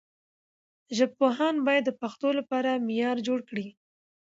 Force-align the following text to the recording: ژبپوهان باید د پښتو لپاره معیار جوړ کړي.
ژبپوهان 0.97 1.55
باید 1.65 1.83
د 1.85 1.91
پښتو 2.01 2.29
لپاره 2.39 2.81
معیار 2.87 3.17
جوړ 3.27 3.39
کړي. 3.49 3.67